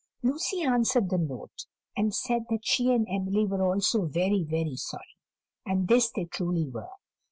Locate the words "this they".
5.89-6.25